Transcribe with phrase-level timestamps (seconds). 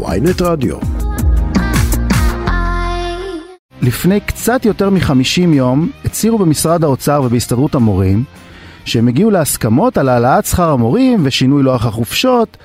[0.00, 0.76] ויינט רדיו.
[3.82, 8.24] לפני קצת יותר מ-50 יום הצהירו במשרד האוצר ובהסתדרות המורים
[8.84, 12.56] שהם הגיעו להסכמות על העלאת שכר המורים ושינוי לוח החופשות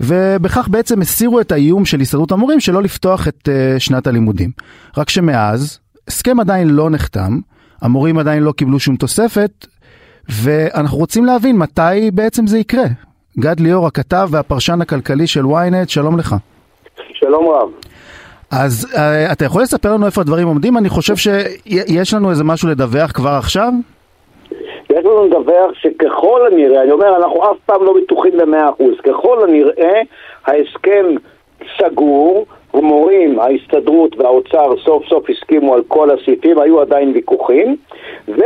[0.00, 4.50] ובכך בעצם הסירו את האיום של הסתדרות המורים שלא לפתוח את uh, שנת הלימודים.
[4.96, 5.78] רק שמאז,
[6.08, 7.38] הסכם עדיין לא נחתם,
[7.80, 9.66] המורים עדיין לא קיבלו שום תוספת
[10.28, 12.86] ואנחנו רוצים להבין מתי בעצם זה יקרה.
[13.38, 16.36] גד ליאור, הכתב והפרשן הכלכלי של ynet, שלום לך.
[17.24, 17.70] שלום רב.
[18.50, 20.78] אז uh, אתה יכול לספר לנו איפה הדברים עומדים?
[20.78, 23.72] אני חושב שיש לנו איזה משהו לדווח כבר עכשיו?
[24.90, 29.42] יש לנו לדווח שככל הנראה, אני אומר, אנחנו אף פעם לא בטוחים במאה אחוז, ככל
[29.42, 30.00] הנראה
[30.46, 31.06] ההסכם
[31.78, 37.76] סגור, המורים, ההסתדרות והאוצר סוף סוף הסכימו על כל הסעיפים, היו עדיין ויכוחים,
[38.28, 38.42] ו...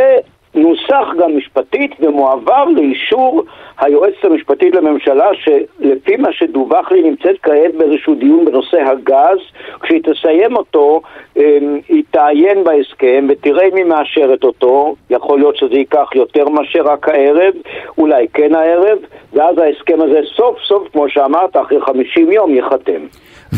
[0.54, 1.36] נוסח גם
[1.78, 3.44] משפטית ומועבר לאישור
[3.78, 9.38] היועצת המשפטית לממשלה שלפי מה שדווח לי נמצאת כעת באיזשהו דיון בנושא הגז
[9.80, 11.00] כשהיא תסיים אותו
[11.36, 11.42] אמ,
[11.88, 17.08] היא תעיין בהסכם ותראה אם היא מאשרת אותו יכול להיות שזה ייקח יותר מאשר רק
[17.08, 17.54] הערב
[17.98, 18.98] אולי כן הערב
[19.32, 23.00] ואז ההסכם הזה סוף סוף כמו שאמרת אחרי 50 יום ייחתם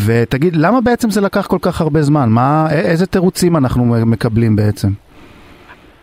[0.07, 2.29] ותגיד למה בעצם זה לקח כל כך הרבה זמן?
[2.29, 5.10] מה, איזה תירוצים אנחנו מקבלים בעצם?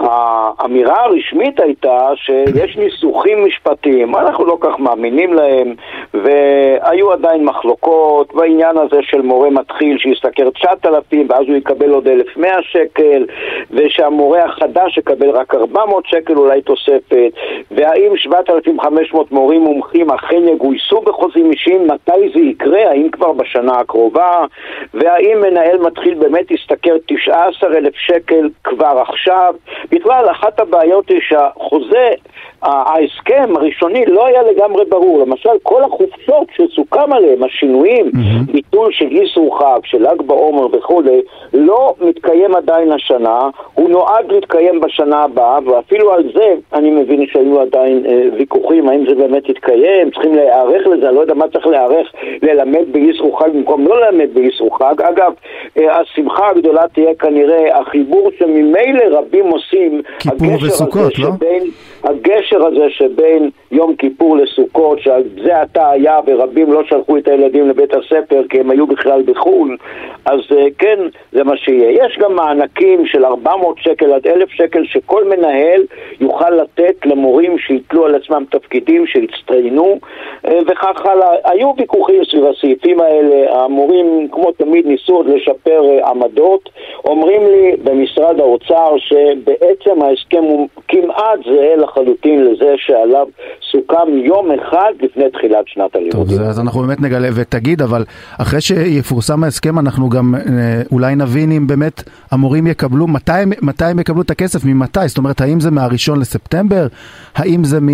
[0.09, 5.75] האמירה הרשמית הייתה שיש ניסוחים משפטיים, אנחנו לא כך מאמינים להם,
[6.13, 12.61] והיו עדיין מחלוקות בעניין הזה של מורה מתחיל שישתכר 9,000 ואז הוא יקבל עוד 1,100
[12.61, 13.25] שקל,
[13.71, 17.31] ושהמורה החדש יקבל רק 400 שקל אולי תוספת,
[17.71, 24.45] והאם 7,500 מורים מומחים אכן יגויסו בחוזים אישיים, מתי זה יקרה, האם כבר בשנה הקרובה,
[24.93, 29.55] והאם מנהל מתחיל באמת ישתכר 19,000 שקל כבר עכשיו.
[29.91, 32.09] בכלל, אחת הבעיות היא שהחוזה,
[32.61, 35.19] ההסכם הראשוני לא היה לגמרי ברור.
[35.19, 38.51] למשל, כל החופשות שסוכם עליהן, השינויים, mm-hmm.
[38.51, 41.21] ביטול של איסור חג, של ל"ג בעומר וכולי,
[41.53, 43.39] לא מתקיים עדיין השנה,
[43.77, 49.05] הוא נועד להתקיים בשנה הבאה, ואפילו על זה אני מבין שהיו עדיין אה, ויכוחים, האם
[49.09, 53.49] זה באמת יתקיים, צריכים להיערך לזה, אני לא יודע מה צריך להיערך, ללמד באיסור חג
[53.49, 55.01] במקום לא ללמד באיסור חג.
[55.01, 55.33] אגב,
[55.77, 61.29] אה, השמחה הגדולה תהיה כנראה החיבור שממילא רבים עושים, כיפור וסוכות, לא?
[61.37, 61.63] שבין,
[62.03, 67.93] הגשר הזה שבין יום כיפור לסוכות, שזה עתה היה ורבים לא שלחו את הילדים לבית
[67.93, 69.77] הספר כי הם היו בכלל בחו"ל,
[70.25, 70.99] אז אה, כן,
[71.31, 72.05] זה מה שיהיה.
[72.05, 75.81] יש גם מענקים של 400 שקל עד 1,000 שקל שכל מנהל
[76.19, 79.99] יוכל לתת למורים שיתלו על עצמם תפקידים, שיצטיינו
[80.45, 81.29] אה, וכך הלאה.
[81.45, 86.69] היו ויכוחים סביב הסעיפים האלה, המורים כמו תמיד ניסו עוד לשפר אה, עמדות.
[87.05, 93.27] אומרים לי במשרד האוצר שבעצם ההסכם הוא כמעט זהה לחלוטין לזה שעליו
[93.71, 96.37] סוכם יום אחד לפני תחילת שנת הלימודים.
[96.37, 98.03] טוב, אז אנחנו באמת נגלה, ותגיד, אבל
[98.41, 103.31] אחרי שיפורסם ההסכם אנחנו גם אה, אולי נבין אם באמת המורים יקבלו, מתי,
[103.61, 105.07] מתי הם יקבלו את הכסף, ממתי?
[105.07, 106.87] זאת אומרת, האם זה מהראשון לספטמבר?
[107.35, 107.89] האם זה מ...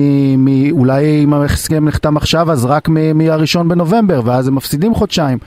[0.46, 5.38] מ אולי אם ההסכם נחתם עכשיו אז רק מהראשון בנובמבר, ואז הם מפסידים חודשיים?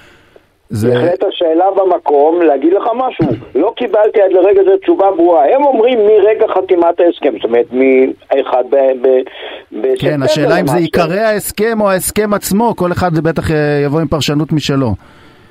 [0.70, 0.88] זה...
[0.88, 5.44] בהחלט השאלה במקום, להגיד לך משהו, לא קיבלתי עד לרגע זה תשובה ברורה.
[5.54, 9.96] הם אומרים מרגע חתימת ההסכם, זאת אומרת, מ-1 בספטמבר.
[9.98, 14.08] כן, השאלה אם זה ייקרא ההסכם או ההסכם עצמו, כל אחד בטח אה, יבוא עם
[14.08, 14.94] פרשנות משלו.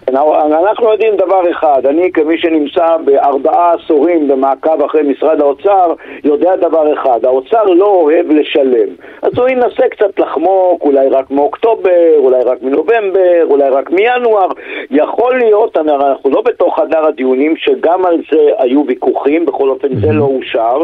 [0.10, 5.94] אנחנו יודעים דבר אחד, אני כמי שנמצא בארבעה עשורים במעקב אחרי משרד האוצר,
[6.24, 8.90] יודע דבר אחד, האוצר לא אוהב לשלם.
[9.22, 14.48] אז הוא ינסה קצת לחמוק, אולי רק מאוקטובר, אולי רק מנובמבר, אולי רק מינואר.
[14.92, 20.12] יכול להיות, אנחנו לא בתוך חדר הדיונים, שגם על זה היו ויכוחים, בכל אופן זה
[20.12, 20.84] לא אושר.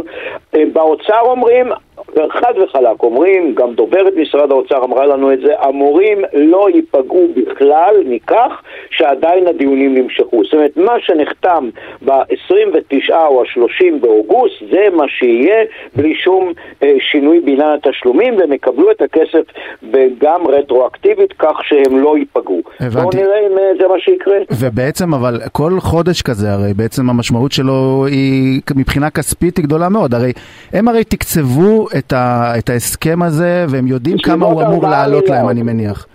[0.56, 1.68] אה, באוצר אומרים,
[2.30, 7.96] חד וחלק אומרים, גם דוברת משרד האוצר אמרה לנו את זה, המורים לא ייפגעו בכלל
[8.06, 10.44] מכך שעדיין הדיונים נמשכו.
[10.44, 11.70] זאת אומרת, מה שנחתם
[12.06, 15.64] ב-29 או ה-30 באוגוסט, זה מה שיהיה
[15.96, 16.52] בלי שום
[16.84, 19.44] אה, שינוי בעניין התשלומים, והם יקבלו את הכסף
[20.18, 22.62] גם רטרואקטיבית, כך שהם לא ייפגעו.
[22.80, 22.96] הבנתי.
[22.96, 24.38] בואו נראה אם אה, זה מה שיקרה.
[24.60, 30.14] ובעצם, אבל כל חודש כזה, הרי בעצם המשמעות שלו היא מבחינה כספית היא גדולה מאוד.
[30.14, 30.32] הרי
[30.74, 35.50] הם הרי תקצבו את, ה, את ההסכם הזה, והם יודעים כמה הוא אמור לעלות להם,
[35.50, 36.08] אני מניח.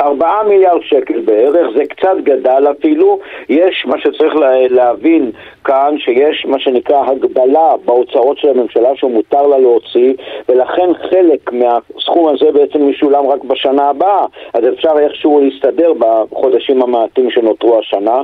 [0.00, 3.18] ארבעה מיליארד שקל בערך, זה קצת גדל אפילו.
[3.48, 4.34] יש מה שצריך
[4.70, 5.30] להבין
[5.64, 10.14] כאן, שיש מה שנקרא הגבלה בהוצאות של הממשלה שמותר לה להוציא,
[10.48, 14.24] ולכן חלק מהסכום הזה בעצם משולם רק בשנה הבאה,
[14.54, 18.22] אז אפשר איכשהו להסתדר בחודשים המעטים שנותרו השנה.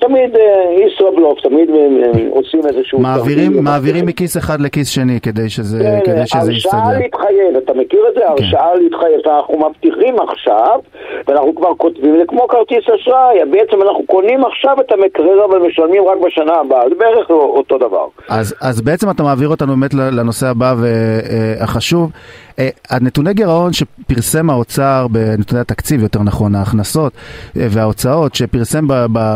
[0.00, 2.98] תמיד אה, ישראבלוף, תמיד אה, עושים איזשהו...
[2.98, 6.78] מעבירים, מעבירים מכיס אחד לכיס שני כדי שזה, כן, כדי שזה יסתדר.
[6.78, 8.20] הרשאה להתחייב, אתה מכיר את זה?
[8.20, 8.26] כן.
[8.28, 9.20] הרשאה להתחייב.
[9.26, 10.80] אנחנו מבטיחים עכשיו
[11.26, 16.04] ואנחנו כבר כותבים, זה כמו כרטיס אשראי, בעצם אנחנו קונים עכשיו את המקרר אבל משלמים
[16.08, 18.06] רק בשנה הבאה, זה בערך אותו דבר.
[18.28, 22.10] אז, אז בעצם אתה מעביר אותנו באמת לנושא הבא והחשוב.
[22.58, 27.12] אה, הנתוני גירעון שפרסם האוצר בנתוני התקציב, יותר נכון, ההכנסות
[27.56, 28.86] אה, וההוצאות שפרסם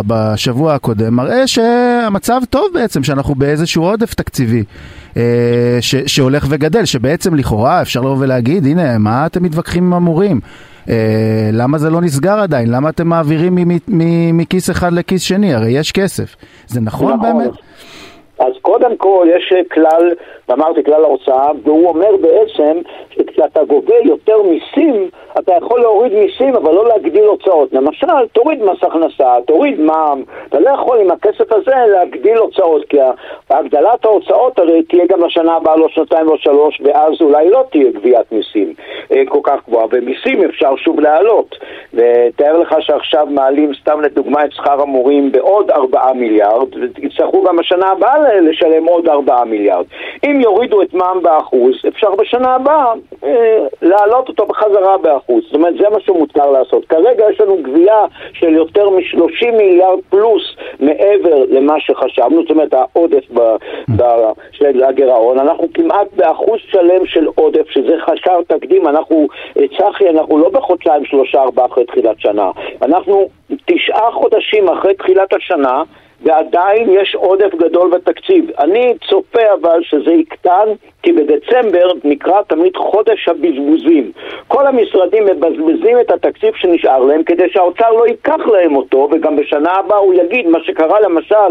[0.06, 4.64] בשבוע הקודם, מראה שהמצב טוב בעצם, שאנחנו באיזשהו עודף תקציבי
[5.17, 10.40] אה, ש, שהולך וגדל, שבעצם לכאורה אפשר לבוא ולהגיד, הנה, מה אתם מתווכחים עם המורים?
[11.52, 12.70] למה זה לא נסגר עדיין?
[12.70, 13.54] למה אתם מעבירים
[14.32, 15.54] מכיס אחד לכיס שני?
[15.54, 16.36] הרי יש כסף.
[16.66, 17.38] זה נכון, נכון.
[17.38, 17.50] באמת?
[18.38, 20.12] אז קודם כל יש כלל,
[20.52, 22.78] אמרתי כלל ההוצאה, והוא אומר בעצם
[23.10, 25.08] שכשאתה גובה יותר מיסים,
[25.38, 27.72] אתה יכול להוריד מיסים אבל לא להגדיל הוצאות.
[27.72, 32.96] למשל, תוריד מס הכנסה, תוריד מע"מ, אתה לא יכול עם הכסף הזה להגדיל הוצאות, כי
[33.50, 37.90] הגדלת ההוצאות הרי תהיה גם לשנה הבאה, לא שנתיים, לא שלוש, ואז אולי לא תהיה
[37.90, 38.75] גביית מיסים
[39.12, 41.56] אה, כל כך גבוהה, ומיסים אפשר שוב להעלות.
[41.94, 47.86] ותאר לך שעכשיו מעלים סתם לדוגמה את שכר המורים בעוד ארבעה מיליארד, ויצטרכו גם בשנה
[47.86, 49.84] הבאה לשלם עוד ארבעה מיליארד.
[50.25, 52.94] אם יורידו את מע"מ באחוז, אפשר בשנה הבאה אה,
[53.82, 55.44] להעלות אותו בחזרה באחוז.
[55.44, 56.85] זאת אומרת, זה מה שמותר לעשות.
[56.85, 63.25] כרגע יש לנו גבייה של יותר מ-30 מיליארד פלוס מעבר למה שחשבנו, זאת אומרת, העודף
[63.35, 63.56] ב-
[63.97, 65.38] ב- של הגירעון.
[65.38, 68.88] אנחנו כמעט באחוז שלם של עודף, שזה חשב תקדים.
[68.88, 69.27] אנחנו,
[69.59, 72.50] אה, צחי, אנחנו לא בחודשיים, שלושה, ארבעה אחרי תחילת שנה.
[72.82, 73.29] אנחנו
[73.67, 75.82] תשעה חודשים אחרי תחילת השנה.
[76.25, 78.50] ועדיין יש עודף גדול בתקציב.
[78.59, 80.69] אני צופה אבל שזה יקטן,
[81.05, 84.12] כי בדצמבר נקרא תמיד חודש הבזבוזים.
[84.49, 89.73] כל המשרדים מבזבזים את התקציב שנשאר להם כדי שהאוצר לא ייקח להם אותו, וגם בשנה
[89.73, 91.51] הבאה הוא יגיד מה שקרה למשל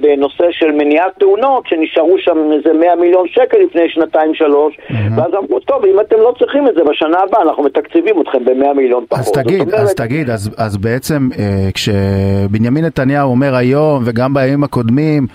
[0.00, 4.94] בנושא של מניעת תאונות, שנשארו שם איזה 100 מיליון שקל לפני שנתיים-שלוש, mm-hmm.
[5.16, 8.72] ואז אמרו, טוב, אם אתם לא צריכים את זה בשנה הבאה, אנחנו מתקציבים אתכם ב-100
[8.76, 9.20] מיליון פחות.
[9.20, 9.74] אז תגיד, אומרת...
[9.74, 15.26] אז תגיד, אז, אז בעצם אה, כשבנימין נתניהו אומר היום, היום וגם בימים הקודמים,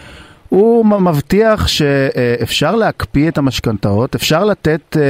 [0.54, 5.06] הוא מבטיח שאפשר להקפיא את המשכנתאות, אפשר לתת אה, אה,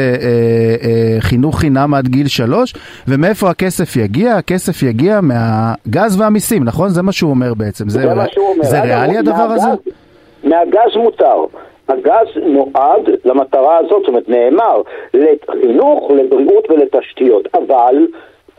[0.84, 2.74] אה, חינוך חינם עד גיל שלוש,
[3.08, 4.36] ומאיפה הכסף יגיע?
[4.36, 6.90] הכסף יגיע מהגז והמיסים, נכון?
[6.90, 7.90] זה מה שהוא אומר בעצם.
[7.90, 8.64] זה, זה מה שהוא אומר.
[8.64, 9.92] זה ריאלי הדבר מהגז, הזה?
[10.44, 11.46] מהגז מותר.
[11.90, 14.82] הגז נועד למטרה הזאת, זאת אומרת נאמר,
[15.14, 17.96] לחינוך, לבריאות ולתשתיות, אבל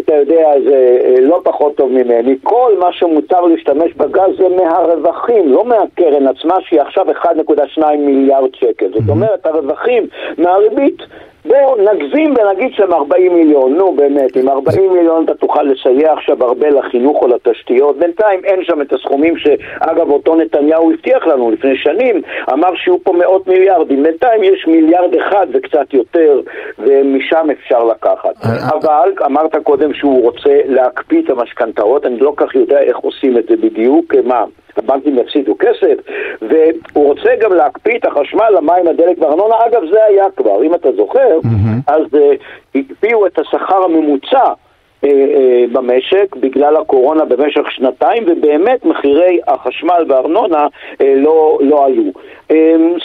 [0.00, 2.36] אתה יודע, זה אה, לא פחות טוב ממני.
[2.42, 8.86] כל מה שמותר להשתמש בגז זה מהרווחים, לא מהקרן עצמה, שהיא עכשיו 1.2 מיליארד שקל.
[8.92, 10.06] זאת אומרת, הרווחים
[10.38, 11.02] מהריבית.
[11.46, 16.44] בואו נגזים ונגיד שהם 40 מיליון, נו באמת, עם 40 מיליון אתה תוכל לסייע עכשיו
[16.44, 21.76] הרבה לחינוך או לתשתיות, בינתיים אין שם את הסכומים שאגב אותו נתניהו הבטיח לנו לפני
[21.76, 26.40] שנים, אמר שיהיו פה מאות מיליארדים, בינתיים יש מיליארד אחד וקצת יותר
[27.34, 28.44] ומשם אפשר לקחת.
[28.44, 28.68] אה, אה.
[28.68, 33.44] אבל אמרת קודם שהוא רוצה להקפיא את המשכנתאות, אני לא כך יודע איך עושים את
[33.48, 34.44] זה בדיוק, מה?
[34.76, 35.94] הבנקים יפסידו כסף,
[36.42, 39.54] והוא רוצה גם להקפיא את החשמל, המים, הדלק והארנונה.
[39.66, 41.38] אגב, זה היה כבר, אם אתה זוכר.
[41.86, 42.02] אז
[42.74, 44.44] הקפיאו את השכר הממוצע.
[45.72, 50.66] במשק בגלל הקורונה במשך שנתיים ובאמת מחירי החשמל והארנונה
[51.00, 52.02] לא, לא היו.
[52.52, 52.54] Uh,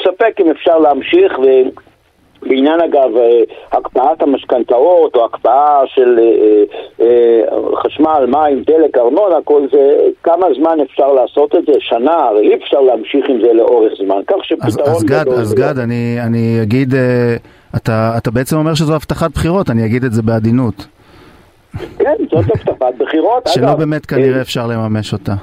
[0.04, 1.40] ספק אם אפשר להמשיך
[2.42, 3.42] בעניין אגב אה,
[3.72, 6.64] הקפאת המשכנתאות או הקפאה של אה,
[7.06, 7.42] אה,
[7.84, 11.74] חשמל, מים, דלק, ארנונה, כל זה, כמה זמן אפשר לעשות את זה?
[11.80, 15.54] שנה, הרי אי אפשר להמשיך עם זה לאורך זמן, כך שפתרון אז, אז גד, אז
[15.54, 16.94] גד, אני, אני אגיד,
[17.76, 20.88] אתה, אתה בעצם אומר שזו הבטחת בחירות, אני אגיד את זה בעדינות.
[21.98, 23.48] כן, זאת הבטחת בחירות.
[23.48, 25.34] שלא אגב, באמת כנראה אפשר לממש אותה.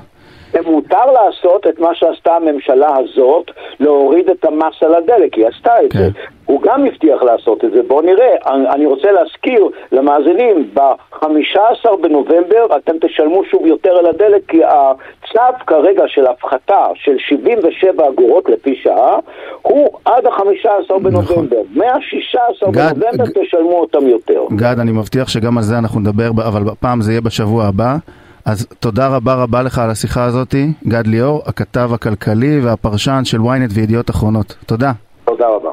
[0.67, 5.93] מותר לעשות את מה שעשתה הממשלה הזאת, להוריד את המס על הדלק, היא עשתה את
[5.93, 5.99] כן.
[5.99, 6.09] זה.
[6.47, 7.83] הוא גם הבטיח לעשות את זה.
[7.89, 8.35] בואו נראה,
[8.75, 16.03] אני רוצה להזכיר למאזינים, ב-15 בנובמבר אתם תשלמו שוב יותר על הדלק, כי הצו כרגע
[16.07, 19.19] של הפחתה של 77 אגורות לפי שעה,
[19.63, 21.63] הוא עד ה-15 בנובמבר.
[21.73, 21.85] נכון.
[21.85, 23.41] מה-16 בנובמבר ג...
[23.43, 24.41] תשלמו אותם יותר.
[24.57, 27.97] גד, אני מבטיח שגם על זה אנחנו נדבר, אבל הפעם זה יהיה בשבוע הבא.
[28.47, 33.71] אז תודה רבה רבה לך על השיחה הזאתי, גד ליאור, הכתב הכלכלי והפרשן של ynet
[33.75, 34.57] וידיעות אחרונות.
[34.67, 34.93] תודה.
[35.25, 35.71] תודה רבה.